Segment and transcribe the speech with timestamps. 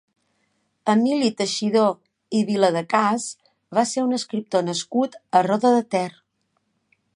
[0.93, 1.91] Emili Teixidor
[2.39, 3.27] i Viladecàs
[3.79, 6.07] va ser un escriptor nascut a Roda de Ter.